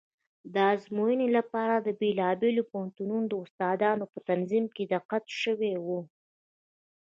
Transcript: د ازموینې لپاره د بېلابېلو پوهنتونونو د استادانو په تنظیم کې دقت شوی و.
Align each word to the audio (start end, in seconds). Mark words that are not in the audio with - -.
د 0.53 0.55
ازموینې 0.73 1.27
لپاره 1.37 1.75
د 1.79 1.87
بېلابېلو 2.01 2.63
پوهنتونونو 2.71 3.25
د 3.29 3.33
استادانو 3.43 4.05
په 4.13 4.19
تنظیم 4.29 4.65
کې 4.75 4.83
دقت 4.93 5.23
شوی 5.41 5.73
و. 5.85 5.87